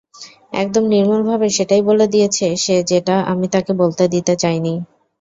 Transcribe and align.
একদম 0.53 0.83
নির্ভুলভাবে 0.87 1.47
সেটাই 1.57 1.81
বলে 1.89 2.05
দিয়েছে 2.13 2.47
সে 2.63 2.75
যেটা 2.91 3.15
আমি 3.31 3.45
তাকে 3.53 3.71
বলতে 3.81 4.03
দিতে 4.13 4.33
চাইনি। 4.41 4.73